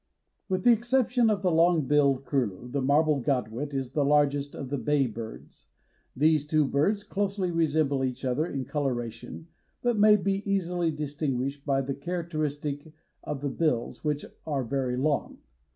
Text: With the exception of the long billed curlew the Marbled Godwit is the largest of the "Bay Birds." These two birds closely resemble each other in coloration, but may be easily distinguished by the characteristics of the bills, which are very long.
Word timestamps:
With 0.49 0.63
the 0.63 0.71
exception 0.71 1.29
of 1.29 1.43
the 1.43 1.51
long 1.51 1.85
billed 1.85 2.25
curlew 2.25 2.67
the 2.67 2.81
Marbled 2.81 3.23
Godwit 3.23 3.71
is 3.71 3.91
the 3.91 4.03
largest 4.03 4.55
of 4.55 4.69
the 4.69 4.79
"Bay 4.79 5.05
Birds." 5.05 5.67
These 6.15 6.47
two 6.47 6.65
birds 6.65 7.03
closely 7.03 7.51
resemble 7.51 8.03
each 8.03 8.25
other 8.25 8.47
in 8.47 8.65
coloration, 8.65 9.45
but 9.83 9.99
may 9.99 10.15
be 10.15 10.41
easily 10.51 10.89
distinguished 10.89 11.67
by 11.67 11.81
the 11.81 11.93
characteristics 11.93 12.87
of 13.23 13.41
the 13.41 13.49
bills, 13.49 14.03
which 14.03 14.25
are 14.47 14.63
very 14.63 14.97
long. 14.97 15.37